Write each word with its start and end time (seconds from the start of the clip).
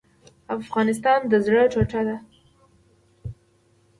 افغانستان 0.57 1.19
د 1.31 1.33
زړه 1.45 1.63
ټوټه 1.71 2.01
ده؟ 2.07 2.17